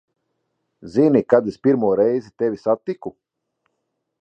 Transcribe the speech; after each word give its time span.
Zini, 0.93 1.21
kad 1.33 1.51
es 1.51 1.59
pirmo 1.67 1.91
reizi 2.01 2.33
tevi 2.41 2.61
satiku? 2.65 3.15